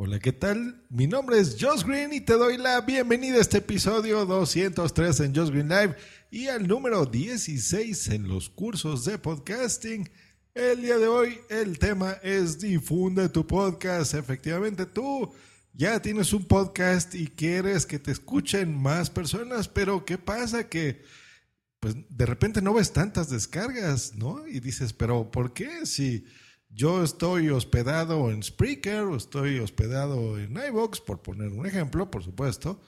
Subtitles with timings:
[0.00, 0.80] Hola, ¿qué tal?
[0.90, 5.34] Mi nombre es Josh Green y te doy la bienvenida a este episodio 203 en
[5.34, 5.96] Josh Green Live
[6.30, 10.08] y al número 16 en los cursos de podcasting.
[10.54, 14.14] El día de hoy el tema es difunde tu podcast.
[14.14, 15.34] Efectivamente, tú
[15.72, 20.68] ya tienes un podcast y quieres que te escuchen más personas, pero ¿qué pasa?
[20.68, 21.02] Que
[21.80, 24.46] pues de repente no ves tantas descargas, ¿no?
[24.46, 25.86] Y dices, pero ¿por qué?
[25.86, 26.24] Si
[26.70, 32.22] yo estoy hospedado en Spreaker o estoy hospedado en iVoox, por poner un ejemplo, por
[32.22, 32.80] supuesto,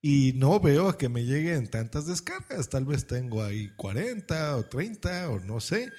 [0.00, 2.68] y no veo que me lleguen tantas descargas.
[2.68, 5.90] Tal vez tengo ahí 40 o 30 o no sé,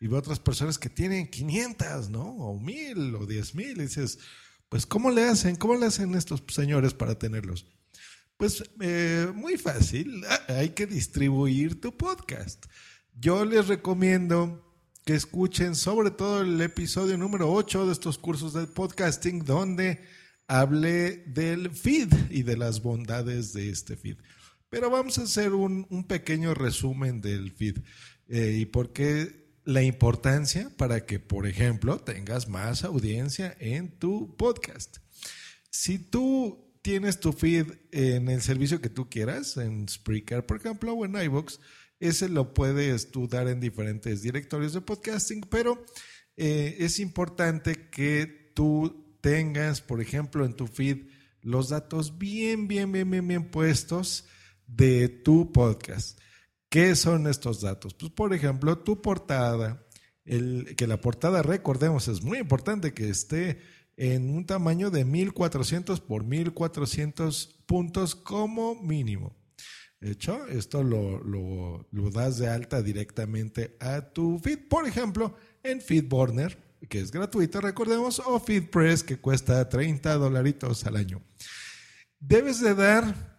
[0.00, 2.22] y veo otras personas que tienen 500, ¿no?
[2.22, 4.18] O 1000 o 10000 y dices,
[4.68, 5.56] pues ¿cómo le hacen?
[5.56, 7.66] ¿Cómo le hacen estos señores para tenerlos?
[8.36, 12.66] Pues eh, muy fácil, hay que distribuir tu podcast.
[13.18, 14.65] Yo les recomiendo
[15.06, 20.00] que escuchen sobre todo el episodio número 8 de estos cursos del podcasting donde
[20.48, 24.16] hablé del feed y de las bondades de este feed.
[24.68, 27.78] Pero vamos a hacer un, pequeño resumen del feed
[28.26, 34.34] eh, y por qué la importancia para que, por ejemplo, tengas más audiencia en tu
[34.36, 34.96] podcast.
[35.70, 40.94] Si tú tienes tu feed en el servicio que tú quieras, en Spreaker, por ejemplo,
[40.94, 41.58] o en iVoox,
[42.00, 45.84] ese lo puedes tú dar en diferentes directorios de podcasting, pero
[46.36, 51.08] eh, es importante que tú tengas, por ejemplo, en tu feed
[51.40, 54.26] los datos bien, bien, bien, bien, bien puestos
[54.66, 56.18] de tu podcast.
[56.68, 57.94] ¿Qué son estos datos?
[57.94, 59.86] Pues, por ejemplo, tu portada,
[60.24, 63.60] el, que la portada, recordemos, es muy importante que esté
[63.96, 69.45] en un tamaño de 1400 por 1400 puntos como mínimo
[70.00, 74.68] hecho, esto lo, lo, das de alta directamente a tu feed.
[74.68, 76.58] Por ejemplo, en FeedBurner,
[76.88, 81.22] que es gratuito, recordemos, o FeedPress, que cuesta 30 dolaritos al año.
[82.20, 83.36] Debes de dar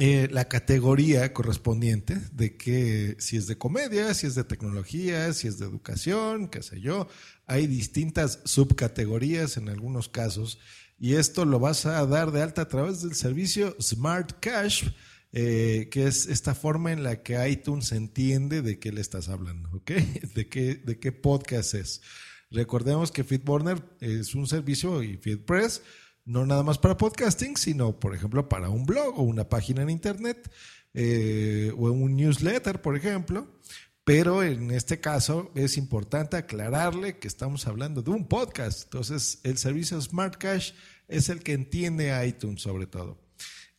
[0.00, 5.48] eh, la categoría correspondiente de que si es de comedia, si es de tecnología, si
[5.48, 7.08] es de educación, qué sé yo.
[7.46, 10.60] Hay distintas subcategorías en algunos casos
[11.00, 14.88] y esto lo vas a dar de alta a través del servicio Smart Cash
[15.32, 19.70] eh, que es esta forma en la que iTunes entiende de qué le estás hablando,
[19.72, 19.90] ¿ok?
[20.34, 22.02] De qué, de qué podcast es.
[22.50, 25.82] Recordemos que FeedBurner es un servicio y FeedPress
[26.28, 29.90] no nada más para podcasting, sino, por ejemplo, para un blog o una página en
[29.90, 30.50] Internet
[30.92, 33.48] eh, o un newsletter, por ejemplo.
[34.04, 38.84] Pero en este caso es importante aclararle que estamos hablando de un podcast.
[38.84, 40.72] Entonces, el servicio Smart Cash
[41.08, 43.27] es el que entiende iTunes sobre todo.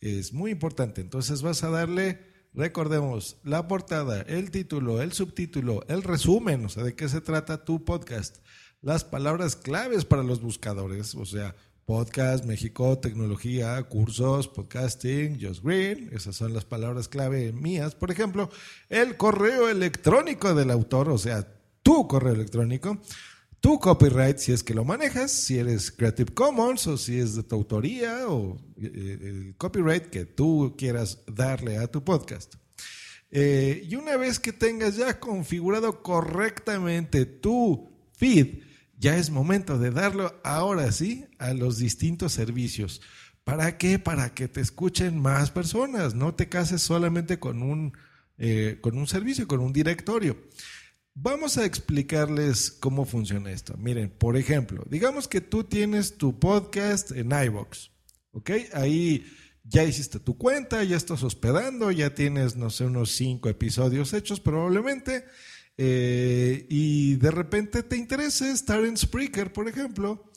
[0.00, 1.02] Es muy importante.
[1.02, 2.20] Entonces vas a darle,
[2.54, 7.64] recordemos, la portada, el título, el subtítulo, el resumen, o sea, de qué se trata
[7.64, 8.38] tu podcast,
[8.80, 16.08] las palabras claves para los buscadores, o sea, podcast, México, tecnología, cursos, podcasting, Just Green,
[16.12, 17.94] esas son las palabras clave mías.
[17.94, 18.48] Por ejemplo,
[18.88, 21.46] el correo electrónico del autor, o sea,
[21.82, 22.98] tu correo electrónico
[23.60, 27.42] tu copyright si es que lo manejas, si eres Creative Commons o si es de
[27.42, 32.54] tu autoría o eh, el copyright que tú quieras darle a tu podcast.
[33.30, 38.62] Eh, y una vez que tengas ya configurado correctamente tu feed,
[38.98, 43.00] ya es momento de darlo ahora sí a los distintos servicios.
[43.44, 43.98] ¿Para qué?
[43.98, 46.14] Para que te escuchen más personas.
[46.14, 47.96] No te cases solamente con un,
[48.36, 50.36] eh, con un servicio, con un directorio.
[51.14, 53.76] Vamos a explicarles cómo funciona esto.
[53.76, 57.90] Miren, por ejemplo, digamos que tú tienes tu podcast en iVoox,
[58.32, 58.50] ¿ok?
[58.72, 59.26] Ahí
[59.64, 64.40] ya hiciste tu cuenta, ya estás hospedando, ya tienes, no sé, unos cinco episodios hechos
[64.40, 65.24] probablemente,
[65.76, 70.30] eh, y de repente te interesa estar en Spreaker, por ejemplo,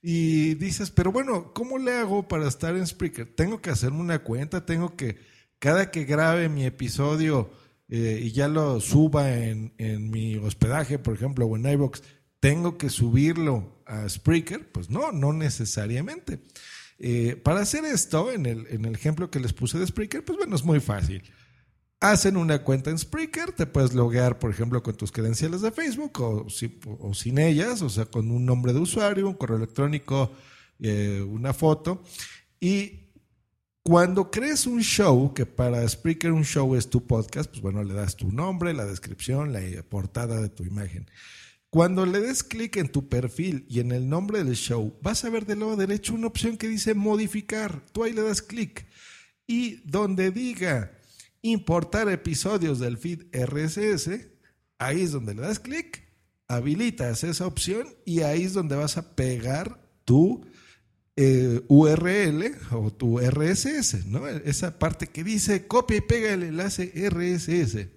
[0.00, 3.34] Y dices, pero bueno, ¿cómo le hago para estar en Spreaker?
[3.34, 5.18] Tengo que hacerme una cuenta, tengo que,
[5.58, 7.50] cada que grabe mi episodio
[7.88, 12.02] eh, y ya lo suba en, en, mi hospedaje, por ejemplo, o en iVoox,
[12.40, 14.70] ¿tengo que subirlo a Spreaker?
[14.70, 16.40] Pues no, no necesariamente.
[16.98, 20.36] Eh, para hacer esto, en el, en el ejemplo que les puse de Spreaker, pues
[20.36, 21.22] bueno, es muy fácil.
[22.00, 26.20] Hacen una cuenta en Spreaker, te puedes loguear, por ejemplo, con tus credenciales de Facebook
[26.20, 30.30] o, sin ellas, o sea, con un nombre de usuario, un correo electrónico,
[30.78, 32.02] eh, una foto.
[32.60, 33.07] Y
[33.88, 37.94] cuando crees un show, que para Spreaker un show es tu podcast, pues bueno, le
[37.94, 41.10] das tu nombre, la descripción, la portada de tu imagen.
[41.70, 45.30] Cuando le des clic en tu perfil y en el nombre del show, vas a
[45.30, 47.82] ver del lado derecho una opción que dice modificar.
[47.90, 48.86] Tú ahí le das clic.
[49.46, 50.92] Y donde diga
[51.40, 54.10] importar episodios del feed RSS,
[54.78, 56.04] ahí es donde le das clic,
[56.46, 60.44] habilitas esa opción y ahí es donde vas a pegar tu
[61.20, 64.28] eh, URL o tu RSS, ¿no?
[64.28, 67.88] Esa parte que dice copia y pega el enlace RSS.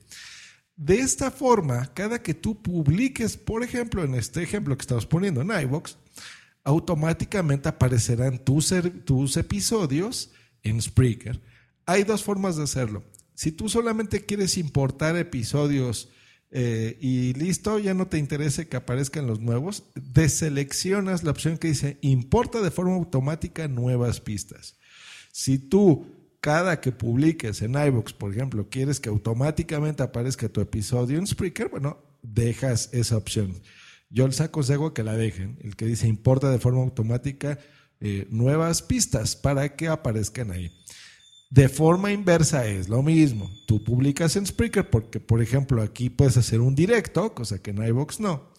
[0.76, 5.42] De esta forma, cada que tú publiques, por ejemplo, en este ejemplo que estamos poniendo
[5.42, 5.98] en iVoox,
[6.64, 8.74] automáticamente aparecerán tus,
[9.06, 10.32] tus episodios
[10.64, 11.40] en Spreaker.
[11.86, 13.04] Hay dos formas de hacerlo.
[13.36, 16.10] Si tú solamente quieres importar episodios
[16.52, 21.70] eh, y listo, ya no te interesa que aparezcan los nuevos, deseleccionas la opción que
[21.70, 24.78] dice importa de forma automática nuevas pistas.
[25.32, 26.06] Si tú
[26.42, 31.70] cada que publiques en iVoox, por ejemplo, quieres que automáticamente aparezca tu episodio en Spreaker,
[31.70, 33.54] bueno, dejas esa opción.
[34.10, 37.60] Yo les aconsejo que la dejen, el que dice importa de forma automática
[38.02, 40.72] eh, nuevas pistas para que aparezcan ahí.
[41.52, 43.52] De forma inversa es lo mismo.
[43.68, 47.86] Tú publicas en Spreaker porque, por ejemplo, aquí puedes hacer un directo, cosa que en
[47.86, 48.54] iVoox no.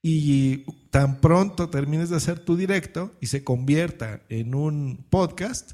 [0.00, 0.58] Y
[0.90, 5.72] tan pronto termines de hacer tu directo y se convierta en un podcast,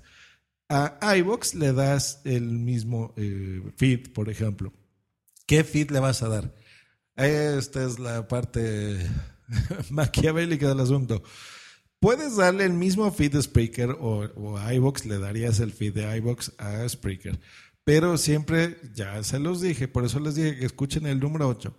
[0.70, 4.72] a iVoox le das el mismo eh, feed, por ejemplo.
[5.46, 6.54] ¿Qué feed le vas a dar?
[7.16, 8.98] Esta es la parte
[9.90, 11.22] maquiavélica del asunto.
[12.00, 16.16] Puedes darle el mismo feed de Spreaker o, a iVoox le darías el feed de
[16.18, 17.38] iVoox a Spreaker.
[17.84, 21.74] Pero siempre, ya se los dije, por eso les dije que escuchen el número 8.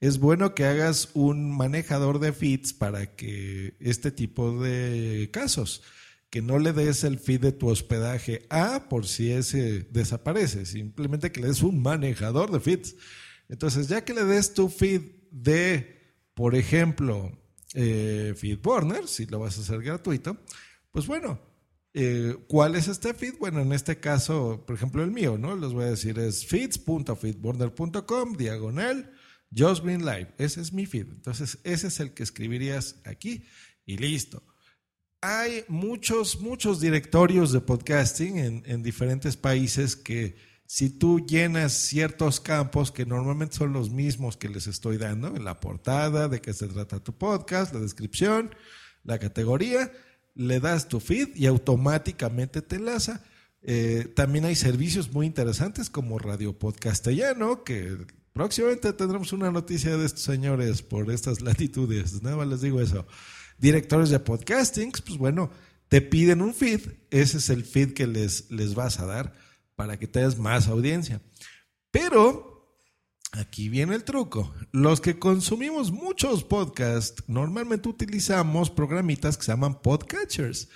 [0.00, 5.82] Es bueno que hagas un manejador de feeds para que este tipo de casos
[6.28, 11.30] que no le des el feed de tu hospedaje A por si ese desaparece, simplemente
[11.30, 12.96] que le des un manejador de feeds.
[13.50, 16.00] Entonces, ya que le des tu feed de,
[16.34, 17.38] por ejemplo,
[17.74, 20.36] eh, FeedBurner, si lo vas a hacer gratuito,
[20.90, 21.40] pues bueno,
[21.94, 23.34] eh, ¿cuál es este feed?
[23.38, 25.56] Bueno, en este caso, por ejemplo, el mío, ¿no?
[25.56, 29.12] Les voy a decir es feeds.feedburner.com, diagonal,
[29.56, 30.34] Just Live.
[30.38, 31.08] Ese es mi feed.
[31.08, 33.44] Entonces, ese es el que escribirías aquí
[33.84, 34.42] y listo
[35.22, 40.34] hay muchos, muchos directorios de podcasting en, diferentes países que
[40.72, 45.44] si tú llenas ciertos campos que normalmente son los mismos que les estoy dando, en
[45.44, 48.54] la portada, de qué se trata tu podcast, la descripción,
[49.04, 49.92] la categoría,
[50.34, 53.22] le das tu feed y automáticamente te enlaza.
[53.60, 57.98] Eh, también hay servicios muy interesantes como Radio Podcastellano, que
[58.32, 62.22] próximamente tendremos una noticia de estos señores por estas latitudes.
[62.22, 63.06] Nada más les digo eso
[63.58, 65.50] directores de podcasting, pues bueno,
[65.88, 66.80] te piden un feed,
[67.10, 69.41] ese es el feed que les, les vas a dar
[69.82, 71.20] para que tengas más audiencia.
[71.90, 72.78] Pero
[73.32, 74.54] aquí viene el truco.
[74.70, 80.68] Los que consumimos muchos podcasts, normalmente utilizamos programitas que se llaman podcatchers.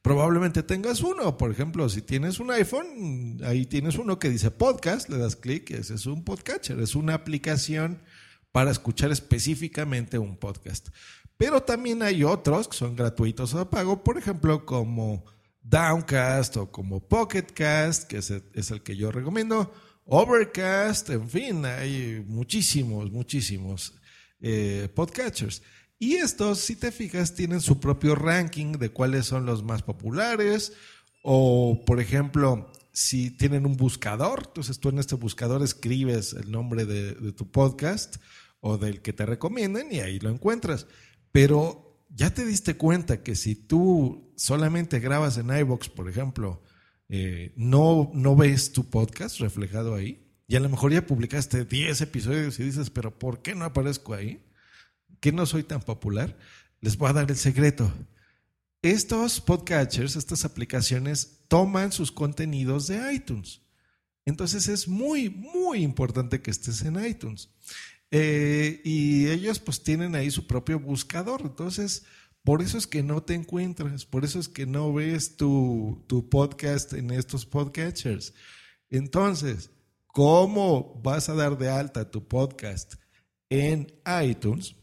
[0.00, 5.10] Probablemente tengas uno, por ejemplo, si tienes un iPhone, ahí tienes uno que dice podcast,
[5.10, 8.00] le das clic, ese es un podcatcher, es una aplicación
[8.50, 10.88] para escuchar específicamente un podcast.
[11.36, 15.33] Pero también hay otros que son gratuitos o de pago, por ejemplo, como
[15.64, 18.30] Downcast o como Pocketcast, que es
[18.70, 19.72] el, que yo recomiendo,
[20.04, 23.94] Overcast, en fin, hay muchísimos, muchísimos
[24.40, 25.62] eh, podcatchers.
[25.98, 30.74] Y estos, si te fijas, tienen su propio ranking de cuáles son los más populares.
[31.22, 36.84] O, por ejemplo, si tienen un buscador, entonces tú en este buscador escribes el nombre
[36.84, 38.16] de, de tu podcast
[38.60, 40.86] o del que te recomienden y ahí lo encuentras.
[41.32, 41.83] Pero
[42.14, 46.62] ya te diste cuenta que si tú solamente grabas en iVoox, por ejemplo,
[47.08, 50.20] eh, no, no ves tu podcast reflejado ahí.
[50.46, 54.14] Y a lo mejor ya publicaste 10 episodios y dices, pero ¿por qué no aparezco
[54.14, 54.44] ahí?
[55.20, 56.36] ¿Qué no soy tan popular?
[56.80, 57.92] Les voy a dar el secreto.
[58.82, 63.62] Estos podcatchers, estas aplicaciones, toman sus contenidos de iTunes.
[64.26, 67.50] Entonces es muy, muy importante que estés en iTunes.
[68.10, 71.42] Eh, y ellos pues tienen ahí su propio buscador.
[71.42, 72.04] Entonces,
[72.44, 76.28] Por eso es que no te encuentras, por eso es que no ves tu, tu
[76.28, 78.34] podcast en estos podcatchers.
[78.90, 79.70] Entonces,
[80.06, 82.96] ¿cómo vas a dar de alta tu podcast
[83.48, 83.90] en
[84.22, 84.76] iTunes?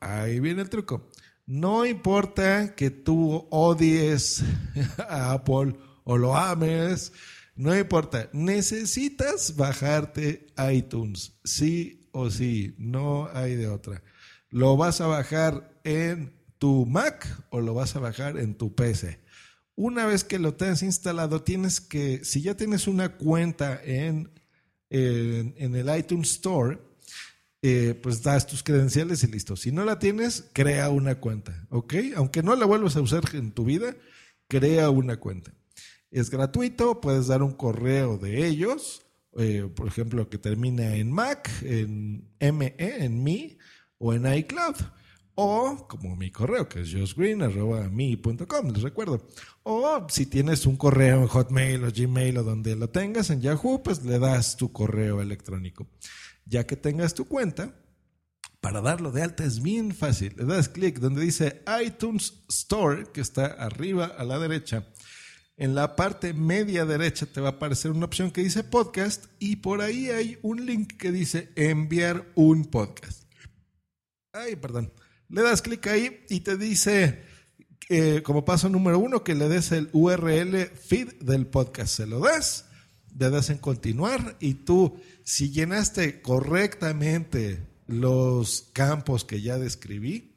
[0.00, 1.08] Ahí viene el truco.
[1.46, 4.42] No importa que tú odies
[5.08, 7.12] a Apple o lo ames,
[7.54, 8.28] no importa.
[8.32, 14.02] Necesitas bajarte iTunes, sí o sí, no hay de otra.
[14.48, 19.20] Lo vas a bajar en tu Mac o lo vas a bajar en tu PC.
[19.74, 24.30] Una vez que lo tengas instalado, tienes que, si ya tienes una cuenta en,
[24.90, 26.78] en, el iTunes Store,
[27.62, 29.56] eh, pues das tus credenciales y listo.
[29.56, 31.94] Si no la tienes, crea una cuenta, ¿ok?
[32.14, 33.96] Aunque no la vuelvas a usar en tu vida,
[34.46, 35.52] crea una cuenta.
[36.12, 39.02] Es gratuito, puedes dar un correo de ellos,
[39.36, 43.58] eh, por ejemplo, que termina en Mac, en ME, en Mi
[43.98, 44.76] o en iCloud.
[45.36, 49.26] O como mi correo, que es josgreen.me.com, les recuerdo.
[49.64, 53.82] O si tienes un correo en Hotmail o Gmail o donde lo tengas en Yahoo,
[53.82, 55.88] pues le das tu correo electrónico.
[56.46, 57.74] Ya que tengas tu cuenta,
[58.60, 60.34] para darlo de alta es bien fácil.
[60.36, 64.86] Le das clic donde dice iTunes Store, que está arriba a la derecha.
[65.56, 69.56] En la parte media derecha te va a aparecer una opción que dice podcast y
[69.56, 73.22] por ahí hay un link que dice enviar un podcast.
[74.32, 74.92] Ay, perdón
[75.34, 77.22] le das clic ahí y te dice,
[77.88, 81.96] eh, como paso número uno, que le des el URL feed del podcast.
[81.96, 82.66] Se lo das,
[83.18, 90.30] le das en continuar y tú, si llenaste correctamente los campos que ya describí,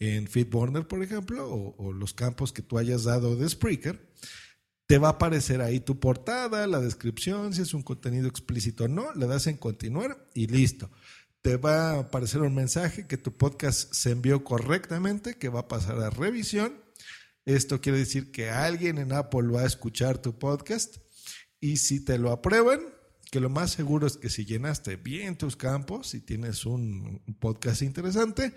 [0.00, 4.07] en FeedBurner, por ejemplo, o, o, los campos que tú hayas dado de Spreaker,
[4.88, 8.88] te va a aparecer ahí tu portada, la descripción, si es un contenido explícito o
[8.88, 10.90] no, le das en continuar y listo
[11.42, 15.68] te va a aparecer un mensaje que tu podcast se envió correctamente, que va a
[15.68, 16.74] pasar a revisión.
[17.44, 20.98] Esto quiere decir que alguien en Apple va a escuchar tu podcast
[21.60, 22.80] y si te lo aprueban,
[23.30, 27.82] que lo más seguro es que si llenaste bien tus campos, si tienes un, podcast
[27.82, 28.54] interesante,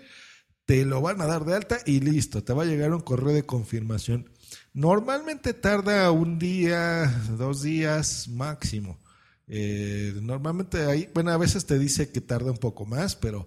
[0.66, 3.32] te lo van a dar de alta y listo, te va a llegar un correo
[3.32, 4.30] de confirmación.
[4.74, 8.98] Normalmente tarda un día, dos días máximo.
[9.46, 13.46] Eh, normalmente ahí, bueno, a veces te dice que tarda un poco más, pero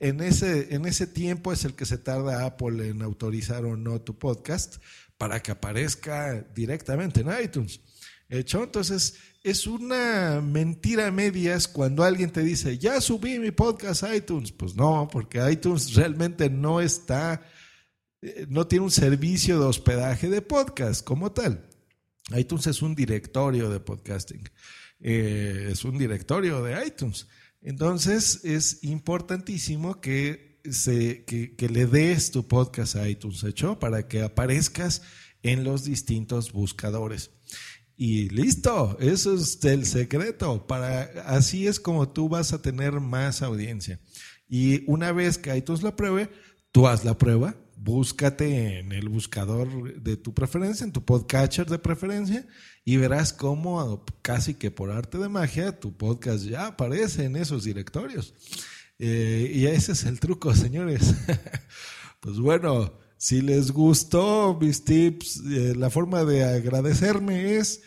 [0.00, 4.00] en ese, en ese tiempo es el que se tarda Apple en autorizar o no
[4.00, 4.76] tu podcast
[5.16, 7.80] para que aparezca directamente en iTunes.
[8.28, 8.64] ¿Hecho?
[8.64, 14.16] Entonces, es una mentira a medias cuando alguien te dice, ya subí mi podcast a
[14.16, 14.50] iTunes.
[14.50, 17.38] Pues no, porque iTunes realmente no está, eh,
[18.48, 21.68] no tiene un servicio de hospedaje de podcast como tal.
[22.36, 24.48] iTunes es un directorio de podcasting.
[25.00, 27.26] Eh, es un directorio de iTunes.
[27.60, 33.78] Entonces es importantísimo que, se, que, le des tu podcast a iTunes, ¿hecho?
[33.78, 35.02] Para que aparezcas
[35.42, 37.30] en los distintos buscadores.
[37.96, 40.66] Y listo, eso es el secreto.
[40.66, 44.00] Para, así es como tú vas a tener más audiencia.
[44.48, 46.30] Y una vez que iTunes la pruebe,
[46.72, 51.78] tú haz la prueba, búscate en el buscador de tu preferencia, en tu podcatcher de
[51.78, 52.46] preferencia,
[52.84, 57.64] y verás cómo casi que por arte de magia tu podcast ya aparece en esos
[57.64, 58.34] directorios.
[58.98, 61.14] Eh, y ese es el truco, señores.
[62.20, 67.82] pues bueno, si les gustó mis tips, eh, la forma de agradecerme es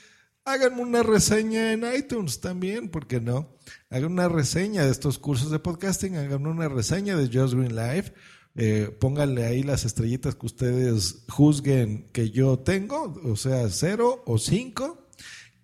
[0.46, 3.56] háganme una reseña en iTunes también, ¿por qué no?
[3.90, 8.14] Hagan una reseña de estos cursos de podcasting, hagan una reseña de Just Green Life
[8.56, 14.38] eh, pónganle ahí las estrellitas que ustedes juzguen que yo tengo, o sea, cero o
[14.38, 15.08] cinco,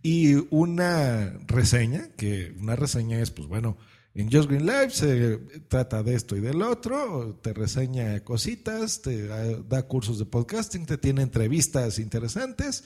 [0.02, 3.78] y una reseña, que una reseña es, pues bueno,
[4.14, 5.38] en Just Green Live se
[5.68, 10.98] trata de esto y del otro, te reseña cositas, te da cursos de podcasting, te
[10.98, 12.84] tiene entrevistas interesantes,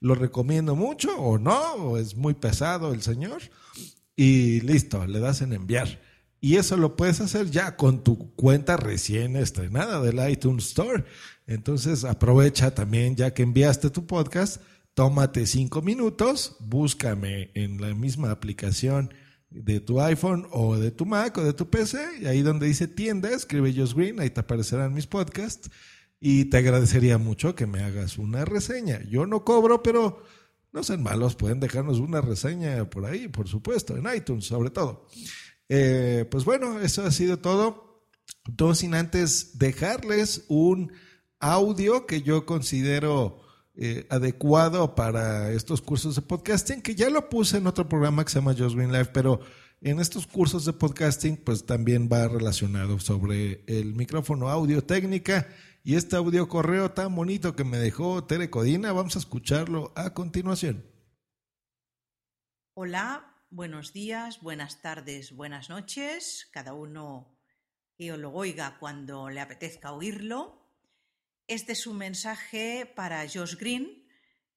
[0.00, 3.42] lo recomiendo mucho o no, o es muy pesado el señor,
[4.16, 6.00] y listo, le das en enviar.
[6.44, 11.04] Y eso lo puedes hacer ya con tu cuenta recién estrenada del iTunes Store.
[11.46, 14.60] Entonces aprovecha también, ya que enviaste tu podcast,
[14.92, 19.14] tómate cinco minutos, búscame en la misma aplicación
[19.50, 22.88] de tu iPhone o de tu Mac o de tu PC, y ahí donde dice
[22.88, 25.70] tienda, escribe Just Green, ahí te aparecerán mis podcasts.
[26.18, 29.00] Y te agradecería mucho que me hagas una reseña.
[29.08, 30.24] Yo no cobro, pero
[30.72, 35.06] no sean malos, pueden dejarnos una reseña por ahí, por supuesto, en iTunes sobre todo.
[35.74, 38.06] Eh, pues bueno, eso ha sido todo.
[38.58, 40.92] No sin antes dejarles un
[41.40, 43.40] audio que yo considero
[43.74, 48.30] eh, adecuado para estos cursos de podcasting, que ya lo puse en otro programa que
[48.30, 49.40] se llama Just Green Life, pero
[49.80, 55.48] en estos cursos de podcasting, pues también va relacionado sobre el micrófono audio técnica
[55.84, 58.92] y este audio correo tan bonito que me dejó Tere Codina.
[58.92, 60.84] Vamos a escucharlo a continuación.
[62.74, 67.36] Hola, buenos días, buenas tardes, buenas noches, cada uno
[67.98, 70.66] que lo oiga cuando le apetezca oírlo.
[71.46, 74.08] Este es un mensaje para Josh Green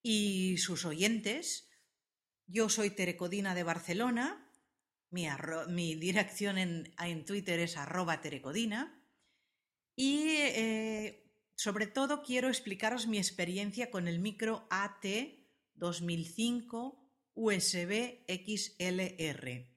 [0.02, 1.70] y sus oyentes.
[2.48, 4.50] Yo soy Terecodina de Barcelona.
[5.10, 9.04] Mi, dirección en, Twitter es arroba terecodina.
[9.98, 15.06] Y eh, sobre todo quiero explicaros mi experiencia con el micro AT
[15.74, 17.04] 2005
[17.36, 19.68] USB XLR.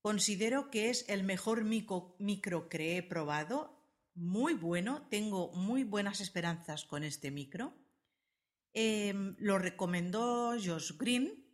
[0.00, 3.76] Considero que es el mejor micro, que he probado,
[4.14, 7.74] muy bueno, tengo muy buenas esperanzas con este micro.
[8.72, 11.44] Em, lo recomendó Josh Green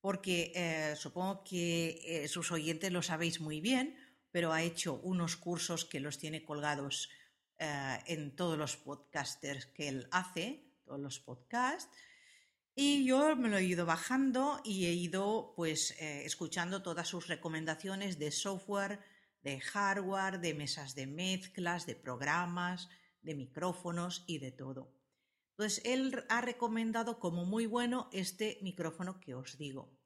[0.00, 3.96] porque eh, supongo que eh, sus oyentes lo sabéis muy bien,
[4.32, 7.08] pero ha hecho unos cursos que los tiene colgados
[7.58, 11.88] eh, en todos los podcasters que él hace, todos los podcasts.
[12.74, 18.18] Y yo me lo he ido bajando y he ido pues escuchando todas sus recomendaciones
[18.18, 19.00] de software,
[19.42, 22.88] de hardware, de mesas de mezclas, de programas,
[23.22, 24.94] de micrófonos y de todo.
[25.52, 29.96] Entonces, él ha recomendado como muy bueno este micrófono que os digo.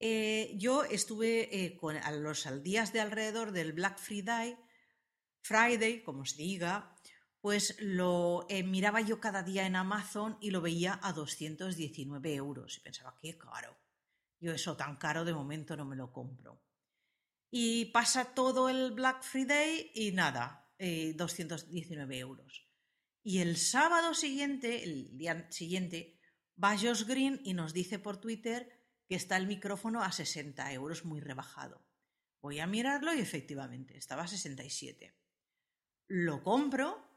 [0.00, 4.56] Eh, yo estuve eh, con, a los días de alrededor del Black Friday,
[5.40, 6.96] Friday, como se diga,
[7.40, 12.78] pues lo eh, miraba yo cada día en Amazon y lo veía a 219 euros.
[12.78, 13.76] Y pensaba, qué caro.
[14.40, 16.62] Yo eso tan caro de momento no me lo compro.
[17.50, 22.68] Y pasa todo el Black Friday y nada, 219 euros.
[23.22, 26.20] Y el sábado siguiente, el día siguiente,
[26.62, 28.78] va Josh Green y nos dice por Twitter
[29.08, 31.82] que está el micrófono a 60 euros, muy rebajado.
[32.40, 35.14] Voy a mirarlo y efectivamente, estaba a 67.
[36.06, 37.07] Lo compro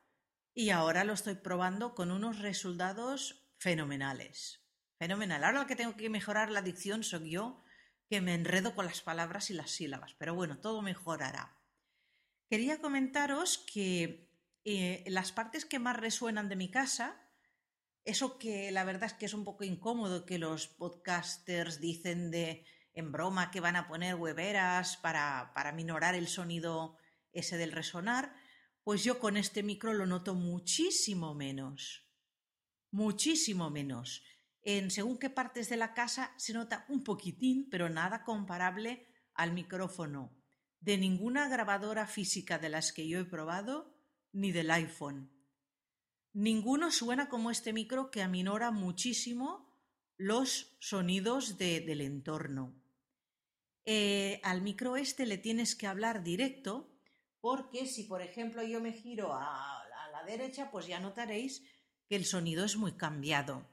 [0.53, 4.61] y ahora lo estoy probando con unos resultados fenomenales.
[4.97, 5.43] Fenomenal.
[5.43, 7.63] Ahora lo que tengo que mejorar la dicción soy yo,
[8.07, 11.57] que me enredo con las palabras y las sílabas, pero bueno, todo mejorará.
[12.49, 14.29] Quería comentaros que
[14.65, 17.19] eh, las partes que más resuenan de mi casa,
[18.03, 22.65] eso que la verdad es que es un poco incómodo que los podcasters dicen de
[22.93, 26.97] en broma que van a poner hueveras para, para minorar el sonido
[27.31, 28.35] ese del resonar,
[28.83, 32.07] pues yo con este micro lo noto muchísimo menos.
[32.91, 34.23] Muchísimo menos.
[34.63, 39.53] En según qué partes de la casa se nota un poquitín, pero nada comparable al
[39.53, 40.37] micrófono
[40.79, 43.95] de ninguna grabadora física de las que yo he probado
[44.33, 45.31] ni del iPhone.
[46.33, 49.71] Ninguno suena como este micro que aminora muchísimo
[50.17, 52.75] los sonidos del entorno.
[53.85, 56.90] Eh, al micro este le tienes que hablar directo
[57.41, 61.63] porque si por ejemplo yo me giro a, la derecha pues ya notaréis
[62.07, 63.65] que el sonido es muy cambiado.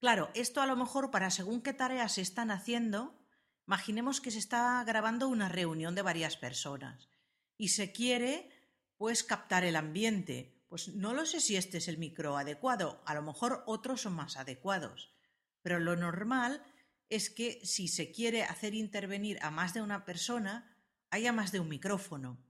[0.00, 3.18] Claro, esto a lo mejor para según qué tareas se están haciendo,
[3.66, 7.08] imaginemos que se está grabando una reunión de varias personas
[7.56, 8.50] y se quiere
[8.96, 10.64] puedes captar el ambiente.
[10.68, 14.14] Pues no lo sé si este es el micro adecuado, a lo mejor otros son
[14.14, 15.12] más adecuados,
[15.60, 16.62] pero lo normal
[17.08, 20.71] es que si se quiere hacer intervenir a más de una persona,
[21.12, 22.42] haya más de un micrófono.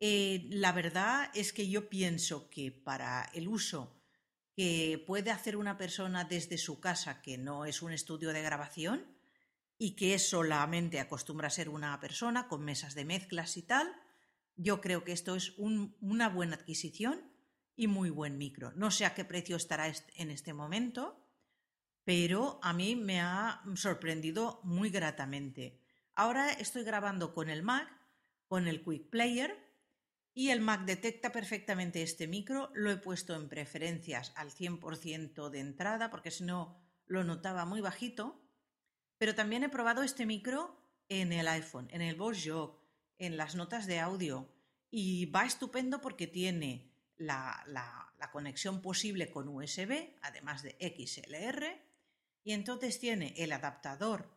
[0.00, 3.96] Eh, la verdad es que yo pienso que para el uso
[4.54, 9.06] que puede hacer una persona desde su casa, que no es un estudio de grabación,
[9.78, 13.94] y que solamente acostumbra a ser una persona con mesas de mezclas y tal,
[14.56, 17.22] yo creo que esto es una buena adquisición
[17.76, 18.72] y muy buen micro.
[18.72, 19.86] No sé a qué precio estará
[20.16, 21.24] en este momento,
[22.02, 25.78] pero a mí me ha sorprendido muy gratamente.
[26.18, 27.88] Ahora estoy grabando con el Mac,
[28.48, 29.56] con el Quick Player,
[30.34, 32.72] y el Mac detecta perfectamente este micro.
[32.74, 36.76] Lo he puesto en preferencias al 100% de entrada, porque si no
[37.06, 38.42] lo notaba muy bajito.
[39.16, 42.80] Pero también he probado este micro en el iPhone, en el Boss Jog,
[43.18, 44.52] en las notas de audio
[44.90, 47.64] y va estupendo porque tiene la,
[48.32, 51.80] conexión posible con USB, además de XLR,
[52.42, 54.28] y entonces tiene el adaptador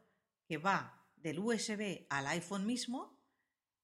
[0.46, 3.19] que va del USB al iPhone mismo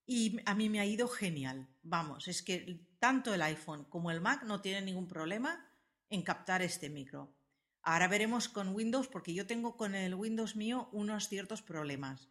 [0.06, 1.68] y a mí me ha ido genial.
[1.84, 5.70] Vamos, es que tanto el iPhone como el Mac no tienen ningún problema
[6.10, 7.36] en captar este micro.
[7.84, 12.30] Ahora veremos con Windows, porque yo tengo con el Windows mío unos ciertos problemas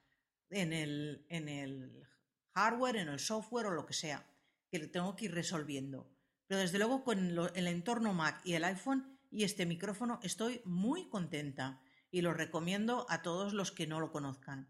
[0.50, 2.06] en el, en el
[2.54, 4.26] hardware, en el software o lo que sea,
[4.70, 6.10] que tengo que ir resolviendo.
[6.46, 7.18] Pero desde luego con
[7.54, 13.06] el entorno Mac y el iPhone y este micrófono estoy muy contenta y lo recomiendo
[13.08, 14.68] a todos los que no lo conozcan.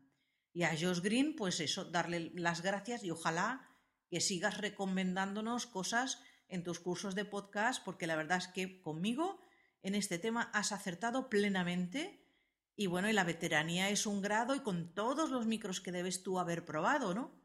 [0.56, 3.68] Y a Josh Green, pues eso, darle las gracias y ojalá
[4.08, 9.38] que sigas recomendándonos cosas en tus cursos de podcast, porque la verdad es que conmigo
[9.82, 12.26] en este tema has acertado plenamente.
[12.74, 16.22] Y bueno, y la veteranía es un grado y con todos los micros que debes
[16.22, 17.38] tú haber probado, ¿no?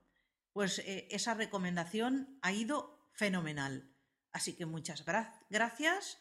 [0.53, 3.93] Pues eh, esa recomendación ha ido fenomenal.
[4.31, 5.03] Así que muchas
[5.49, 6.17] gracias,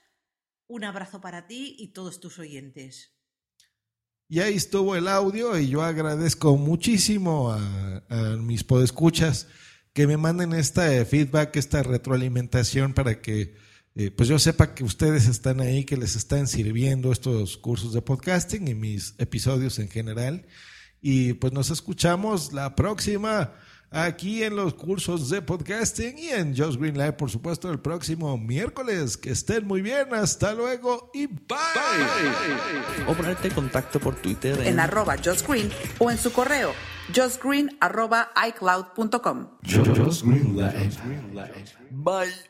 [0.67, 3.20] un abrazo para ti y todos tus oyentes.
[4.33, 9.49] Y ahí estuvo el audio y yo agradezco muchísimo a, mis podescuchas
[9.93, 13.57] que me manden este feedback, esta retroalimentación para que
[13.97, 18.03] eh, pues yo sepa que ustedes están ahí, que les están sirviendo estos cursos de
[18.03, 20.47] podcasting y mis episodios en general.
[21.03, 23.55] Y pues nos escuchamos la próxima
[23.91, 28.37] aquí en los cursos de podcasting y en Just Green Live, por supuesto, el próximo
[28.39, 29.17] miércoles.
[29.17, 31.37] Que estén muy bien, hasta luego y bye.
[33.07, 36.73] O ponerte en contacto por Twitter en, en arroba Just Green o en su correo
[37.15, 39.49] justgreen arroba icloud.com.
[39.63, 40.97] Just Green Live.
[41.91, 42.50] Bye.